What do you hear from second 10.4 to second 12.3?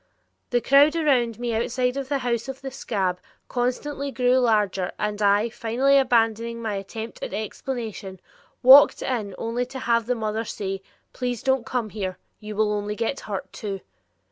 say: "Please don't come here.